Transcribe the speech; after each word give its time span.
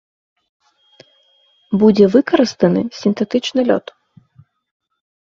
Будзе 1.85 2.05
выкарыстаны 2.15 2.81
сінтэтычны 3.03 3.61
лёд. 3.73 3.85